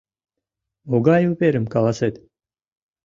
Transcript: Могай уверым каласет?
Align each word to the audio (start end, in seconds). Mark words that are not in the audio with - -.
Могай 0.89 1.23
уверым 1.31 1.65
каласет? 1.73 2.15